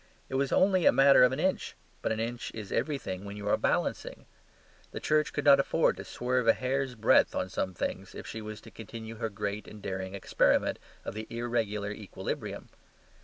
[0.29, 3.47] It was only a matter of an inch; but an inch is everything when you
[3.47, 4.25] are balancing.
[4.93, 8.41] The Church could not afford to swerve a hair's breadth on some things if she
[8.41, 12.69] was to continue her great and daring experiment of the irregular equilibrium.